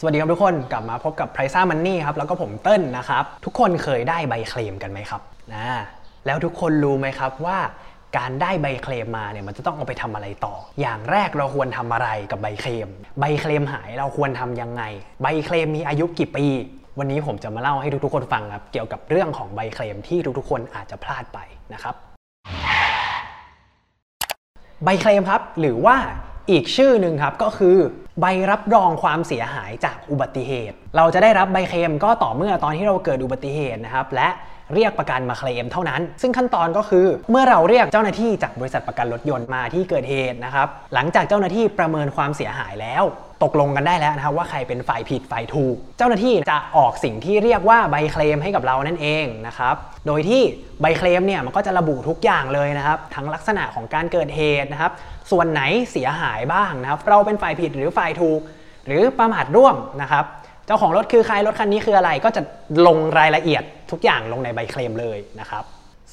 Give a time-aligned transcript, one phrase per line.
[0.00, 5.22] สวัสดีครับทุกคนกลับมาพบกับ p r i ซ่ามันนี่ครับแล้วก็ผมเติ้ลนะครับ ทุกคนเคยได้ใบเคลมกันไหมครับ
[5.54, 5.66] นะ
[6.26, 7.58] แล้วทุกคนรู้ไหมครับว่า
[8.18, 12.88] การได้ใบเคลมมาเนี่ยมันจะต้องเอาไปทำอะไรต่อ อย่างแรกเราควรทำอะไรกับใบเคลม
[13.20, 14.82] ใบเคลมหายเราควรทำยังไง
[15.22, 16.46] ใบเคลมมีอายุกี่ปี
[16.98, 21.38] วันนี้ผมจะมาเล่าให้ทุกๆคนฟังครับเกี่ยวกับเรื่องของใบเคลมที่ทุกๆ คนอาจจะพลาดไป
[21.74, 21.94] นะครับ
[24.84, 25.96] ใบเคลมครับหรือว่า
[26.50, 27.76] อีกชื่อหนึ่งครับก็คือ
[28.20, 34.28] ใบรับรองความเสียหายจากอุบัติเหตุ เราจะได้รับใบเคลมก็ต่อเมื่อตอนที่เราเกิดอุบัติเหตุนะครับและ
[34.74, 43.04] เรียกประกันมาเคลมเท่านั้น ซึ่งขั้นตอนก็คือ เมื่อเราเรียกเจ้าหน้าที่จากบริษัทประกันรถยนต์มาที่เกิดเหตุนะครับ หลังจากเจ้าหน้าที่ประเมินความเสียหายแล้ว
[43.44, 49.74] ตกลงกันได้แล้วนะครับว่าใครเป็นฝ่ายผิดฝ่ายถูก เจ้าหน้าที่จะออกสิ่งที่เรียกว่าใบเคลมให้กับเรานั่นเองนะครับ
[50.06, 50.42] โดยที่
[50.80, 54.92] ใบเคลมเนี่ยมันก็จะระบุทุกอย่างเลยนะครับ ทั้งลักษณะของการเกิดเหตุนะครับ
[55.30, 58.40] ส่วนไหนเสียหายบ้างนะครับ เราเป็นฝ่ายผิดหรือฝ่ายถูก
[58.86, 60.24] หรือประมาทร่วมนะครับ
[60.66, 62.42] เจ้าของรถคือใครรถคันนี้คืออะไรก็จะ
[62.86, 65.64] ลงรายละเอียดทุกอย่างลงในใบเคลมเลยนะครับ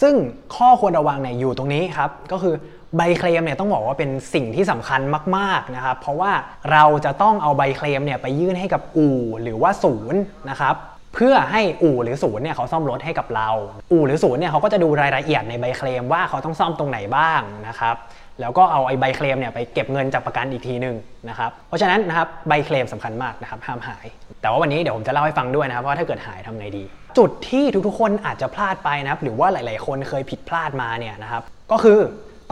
[0.00, 0.14] ซึ่ง
[0.56, 2.54] ข้อควรระวังเนี่ยอยู่ตรงนี้ครับก็คือ
[2.96, 5.00] ใบเคลมเนี่ยต้องบอกว่าเป็นสิ่งที่สำคัญ
[5.36, 6.32] มากๆนะครับ เพราะว่า
[6.72, 10.20] เราจะต้องเอาใบเคลมเนี่ยไปยื่นให้กับอู่หรือว่าศูนย์
[10.50, 10.74] นะครับ
[11.14, 13.48] เพื่อให้อู่หรือศูนย์เนี่ยเขาซ่อมรถให้กับเรา
[13.92, 17.96] อู่หรือศูนย์เนี่ยเขาก็จะดูรายละเอียดในใบเคลมว่าเขาต้องซ่อมตรงไหนบ้างนะครับ
[18.40, 20.96] แล้วก็เอาไอ้ใบเคลมเนี่ยไปเก็บเงินจากประกันอีกทีหนึ่ง
[21.28, 24.06] นะครับเพราะฉะนั้นนะครับใบเคลมสำคัญมากนะครับห้ามหาย
[24.40, 26.84] แต่ว่าวันนี้เดี๋ยวผมจะเล่าให้ฟังด้วยนะครับว่าถ้าเกิดหายทำไงดี
[27.18, 31.98] จุดที่ทุกๆคนอาจจะพลาดไปนะครับหรือว่าหลาย ๆ คนเคยผิดพลาดมาเนี่ยนะครับก็คือ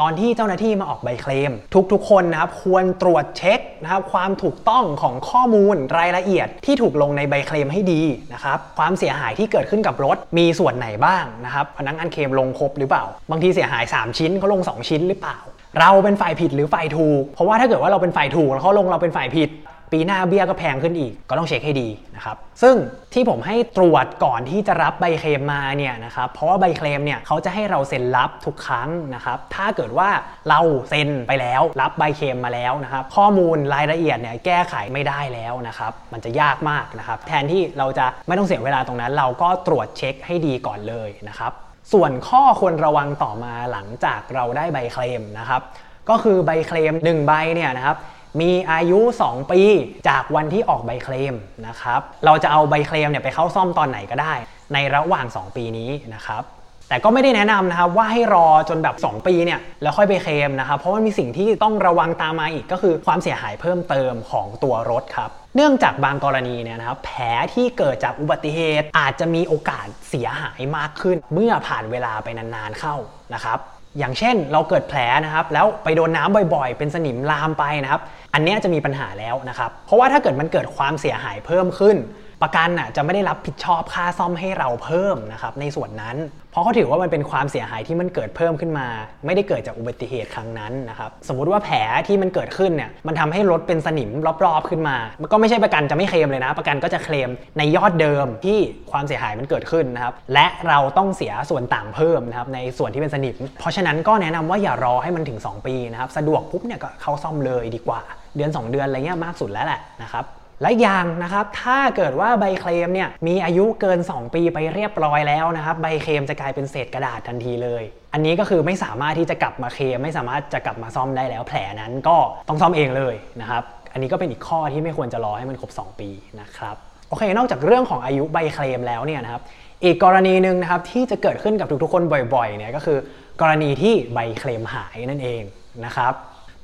[0.02, 1.52] ตอนที่เจ้าหน้าที่มาออกใบเคลม
[1.92, 15.38] ทุกๆ คนนะครับควรตรวจเช็คนะครับความถูกต้องของข้อมูลรายละเอียดที่ถูกลงในใบเคลมให้ดีนะครับความเสียหายที่เกิดขึ้นกับรถมีส่วนไหนบ้างนะครับพนักงานเคลมลงครบหรือเปล่า บางทีเสียหาย 3 ชิ้นเขาลง 2 ชิ้นหรือเปล่า
[15.78, 19.50] เราเป็นฝ่ายผิดหรือฝ่ายถูก เพราะว่าถ้าเกิดว่าเราเป็นฝ่ายถูกแล้วเขาลงเราเป็นฝ่ายผิด
[19.92, 22.76] ปีหน้าเบี้ยก็แพงขึ้นอีก ก็ต้องเช็คให้ดีนะครับ ซึ่ง
[23.14, 30.10] ที่ผมให้ตรวจก่อนที่จะรับใบเคลมมาเนี่ยนะครับ เพราะว่าใบเคลมเนี่ยเขาจะให้เราเซ็นรับทุกครั้งนะครับ ถ้าเกิดว่า
[30.48, 30.60] เรา
[30.90, 41.52] เซ็นไปแล้วรับใบเคลมมาแล้วนะครับ ข้อมูลรายละเอียดเนี่ยแก้ไขไม่ได้แล้วนะครับ มันจะยากมากนะครับ แทนที่เราจะไม่ต้องเสียเวลาตรงนั้น เราก็ตรวจเช็คให้ดีก่อนเลยนะครับ
[41.92, 45.62] ส่วนข้อควรระวังต่อมาหลังจากเราได้ใบเคลมนะครับ
[46.10, 47.96] ก็คือใบเคลม1ใบเนี่ยนะครับ
[48.40, 49.60] มีอายุ 2 ปี
[50.08, 51.34] จากวันที่ออกใบเคลม
[51.66, 54.34] นะครับ เราจะเอาใบเคลมเนี่ยไปเข้าซ่อมตอนไหนก็ได้
[54.74, 56.42] ในระหว่าง 2 ปีนี้นะครับ
[56.88, 67.22] แต่ก็ไม่ได้แนะนำนะครับว่าให้รอจนแบบ 2 ปีเนี่ยแล้วค่อยไปเคลมนะครับเพราะว่ามีสิ่งที่ต้องระวังตามมาอีกก็คือความเสียหายเพิ่มเติมของตัวรถครับ เนื่องจากบางกรณีเนี่ยนะครับแผล
[67.54, 72.96] ที่เกิดจากอุบัติเหตุอาจจะมีโอกาสเสียหายมากขึ้น เมื่อผ่านเวลาไปนานๆเข้า
[73.34, 73.58] นะครับ
[73.98, 78.02] อย่างเช่นเราเกิดแผลนะครับแล้วไปโดนน้ำบ่อยๆ เป็นสนิมลามไปนะครับ
[78.34, 81.96] อันนี้จะมีปัญหาแล้วนะครับ เพราะว่าถ้าเกิดมันเกิดความเสียหายเพิ่มขึ้น
[82.42, 86.16] ประกันน่ะจะไม่ได้รับผิดชอบค่าซ่อมให้เราเพิ่มนะครับในส่วนนั้น
[86.50, 88.86] เพราะเขาถือว่ามันเป็นความเสียหายที่มันเกิดเพิ่มขึ้นมา
[89.26, 94.10] ไม่ได้เกิดจากอุบัติเหตุครั้งนั้นนะครับสมมุติว่าแผลที่มันเกิดขึ้นเนี่ยมันทำให้รถเป็นสนิม
[94.44, 98.58] รอบๆขึ้นมา มันก็ไม่ใช่ประกันจะไม่เคลมเลยนะ ประกันก็จะเคลมในยอดเดิมที่
[98.90, 108.00] ความเสียหายมันเกิดขึ้นนะครับและเราต้องเสียส่วนต่างเพิ่มนะครับในส่วนที่เป็นสนิม เพราะฉะนั้นก็แนะนำว่าอย่ารอให้มันถึง 2 ปีนะครับสะดวกปุ๊บเนี่ยก็เข้าซ่อมเลยดีกว่า
[108.36, 110.26] เดือน 2 เดือนอะไรเงี้ยมากสุดแล้วแหละนะครับ
[110.62, 117.82] และอย่างนะครับถ้าเกิดว่าใบเคลมเนี่ยมีอายุเกิน 2 ปีไปเรียบร้อยแล้วนะครับใบเคลมจะกลายเป็นเศษกระดาษทันทีเลย
[118.12, 122.16] อันนี้ก็คือไม่สามารถที่จะกลับมาเคลมไม่สามารถจะกลับมาซ่อมได้แล้ว แผลนั้นก็
[122.48, 126.08] ต้องซ่อมเองเลยนะครับอันนี้ก็เป็นอีกข้อที่ไม่ควรจะรอให้มันครบ 2 ปี
[126.40, 126.76] นะครับ
[127.08, 129.42] โอเคนอกจากเรื่องของอายุใบเคลมแล้วเนี่ยนะครับ
[129.84, 132.02] อีกกรณีหนึ่งนะครับที่จะเกิดขึ้นกับทุกๆคน
[132.34, 132.98] บ่อยๆเนี่ยก็คือ
[133.40, 135.42] กรณีที่ใบเคลมหายนั่นเอง
[135.84, 136.14] นะครับ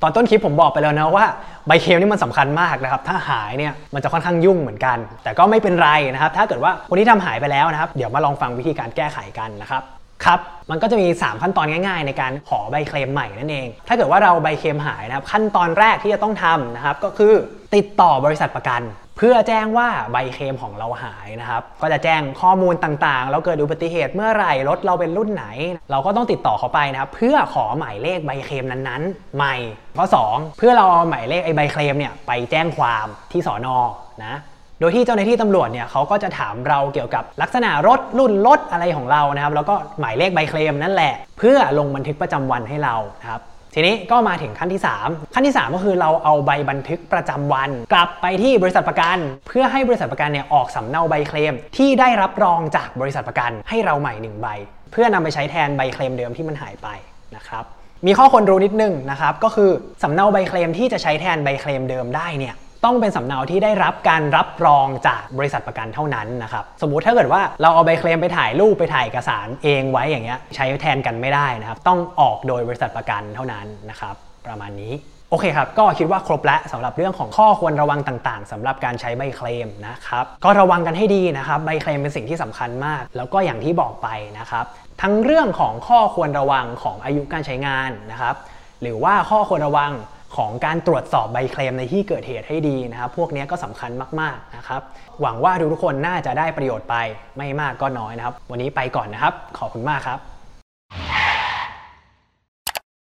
[0.05, 1.25] อนต้นคลิปผมบอกไปแล้วนะว่า
[1.67, 9.83] ใบเคลมนี่มันสำคัญมากนะครับ ถ้าหายเนี่ยมันจะค่อนข้างยุ่งเหมือนกัน แต่ก็ไม่เป็นไรนะครับ ถ้าเกิดว่าคนที่ทำหายไปแล้วนะครับ เดี๋ยวมาลองฟังวิธีการแก้ไขกันนะครับ
[10.25, 10.39] ครับ
[10.69, 17.33] มันก็จะมี 3 ขั้นตอนง่ายๆ ในการขอใบเคลมใหม่นั่นเอง ถ้าเกิดว่าเราใบเคลมหายนะครับ ขั้นตอนแรกที่จะต้องทำนะครับ ก็คือ
[17.75, 18.81] ติดต่อบริษัทประกัน
[19.17, 25.45] เพื่อแจ้งว่าใบเคลมของเราหายนะครับ ก็จะแจ้งข้อมูลต่างๆ เราเกิดอุบัติเหตุเมื่อไหร่รถเราเป็นรุ่นไหน
[25.91, 29.55] เราก็ต้องติดต่อเขาไปนะครับ เพื่อขอหมายเลขใบเคลมนั้นๆ ใหม่
[29.97, 33.77] ข้อ 2 เพื่อเราเอาหมายเลขไอ้ใบเคลมเนี่ยไปแจ้งความที่สอนอ
[34.25, 34.39] นะ
[34.79, 43.41] โดยที่เจ้าหน้าที่ตำรวจเนี่ยเขาก็จะถามเราเกี่ยวกับลักษณะรถรุ่นรถอะไรของเรานะครับ แล้วก็หมายเลขใบเคลมนั่นแหละ เพื่อลงบันทึกประจำวันให้เรานะครับ
[43.77, 49.17] ทีนี้ก็มาถึงขั้นที่ 3 ขั้นที่ 3 ก็คือเราเอาใบบันทึกประจำวัน กลับไปที่บริษัทประกัน
[49.47, 54.47] เพื่อให้บริษัทประกันเนี่ยออกสำเนาใบเคลม ที่ได้รับรองจากบริษัทประกันให้เราใหม่หนึ่งใบ
[54.91, 56.87] เพื่อนำไปใช้แทนใบเคลมเดิมที่มันหายไป
[57.35, 57.63] นะครับ
[58.05, 59.69] มีข้อควรรู้นิดนึงนะครับก็คือ
[60.03, 74.15] สำเนาใบเคลมที่จะใช้แทนใบเคลมเดิมได้เนี่ย ต้องเป็นสำเนาที่ได้รับการรับรองจากบริษัทประกันเท่านั้นนะครับสมมุติถ้าเกิดว่าเราเอาใบเคลมไปถ่ายรูปไปถ่ายเอกสารเองไว้อย่างเงี้ยใช้แทนกันไม่ได้นะครับ ต้องออกโดยบริษัทประกันเท่านั้นนะครับ
[74.47, 74.93] ประมาณนี้
[75.29, 84.07] โอเคครับ ก็คิดว่าครบแล้วสำหรับเรื่องของข้อควรระวังต่างๆสำหรับการใช้ใบเคลมนะครับ ก็ระวังกันให้ดีนะครับ ใบเคลมเป็นสิ่งที่สำคัญมาก แล้วก็อย่างที่บอกไป
[84.39, 84.65] นะครับ
[85.01, 88.35] ทั้งเรื่องของข้อควรระวังของอายุการใช้งานนะครับ
[88.81, 89.91] หรือว่าข้อควรระวัง
[90.37, 93.91] ของการตรวจสอบใบเคลมในที่เกิดเหตุให้ดีนะครับ พวกนี้ก็สำคัญ
[94.21, 94.81] มากๆนะครับ
[95.21, 96.95] หวังว่าทุกๆคนน่าจะได้ประโยชน์ไป
[97.37, 100.34] ไม่มากก็น้อยนะครับ วันนี้ไปก่อนนะครับ ขอบคุณมากครับ